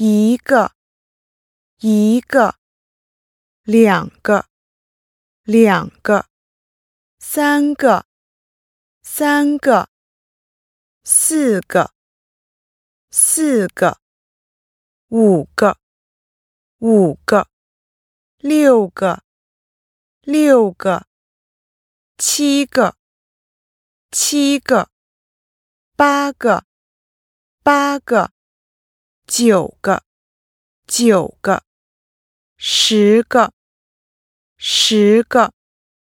[0.00, 0.76] 一个，
[1.80, 2.54] 一个，
[3.64, 4.46] 两个，
[5.42, 6.28] 两个，
[7.18, 8.06] 三个，
[9.02, 9.90] 三个，
[11.02, 11.92] 四个，
[13.10, 13.98] 四个，
[15.08, 15.80] 五个，
[16.78, 17.48] 五个，
[18.36, 19.24] 六个，
[20.20, 21.08] 六个，
[22.16, 22.96] 七个，
[24.12, 24.92] 七个，
[25.96, 26.64] 八个，
[27.64, 28.37] 八个。
[29.28, 30.04] 九个，
[30.86, 31.62] 九个，
[32.56, 33.52] 十个，
[34.56, 35.52] 十个。